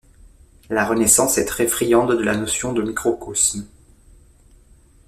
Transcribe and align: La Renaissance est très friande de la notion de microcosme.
La 0.71 0.83
Renaissance 0.83 1.37
est 1.37 1.45
très 1.45 1.67
friande 1.67 2.13
de 2.17 2.23
la 2.23 2.35
notion 2.35 2.73
de 2.73 2.81
microcosme. 2.81 3.67